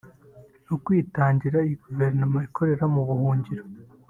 Ni 0.63 0.69
ukwitangira 0.75 1.57
iyi 1.67 1.75
Guverinoma 1.83 2.37
ikorera 2.47 2.85
mu 2.93 3.01
buhungiro 3.07 3.65